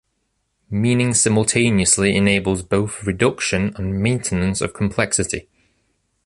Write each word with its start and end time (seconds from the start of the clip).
Meaning 0.71 1.13
simultaneously 1.13 2.15
enables 2.15 2.63
both 2.63 3.03
reduction 3.03 3.71
and 3.75 4.01
maintenance 4.01 4.59
of 4.59 4.73
complexity. 4.73 5.47